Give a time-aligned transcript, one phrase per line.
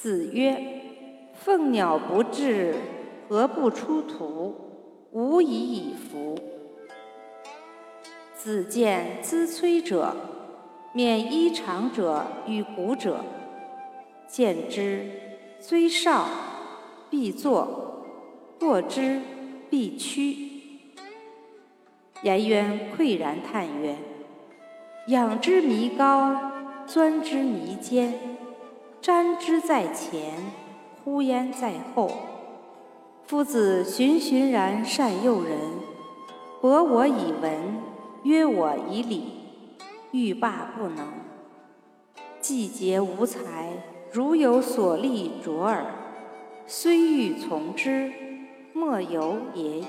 [0.00, 0.80] 子曰
[1.34, 2.76] ：“凤鸟不至，
[3.28, 4.54] 何不出图？
[5.10, 6.38] 无以以服。”
[8.38, 10.14] 子见资摧者，
[10.92, 13.24] 免衣长者与古者，
[14.28, 15.04] 见之，
[15.58, 16.28] 虽少，
[17.10, 17.66] 必作；
[18.60, 19.20] 过之，
[19.68, 20.52] 必趋。
[22.22, 23.96] 颜渊喟然叹曰
[25.08, 26.52] ：“仰之弥高，
[26.86, 28.14] 钻之弥坚，
[29.00, 30.34] 瞻之在前，
[31.04, 32.10] 呼焉在后。
[33.24, 35.58] 夫子循循然善诱人，
[36.60, 37.80] 博我以文，
[38.24, 39.32] 约我以礼，
[40.10, 41.06] 欲罢不能。
[42.40, 43.70] 季节无才，
[44.10, 45.84] 如有所立卓尔，
[46.66, 48.12] 虽欲从之，
[48.72, 49.86] 莫由也已。”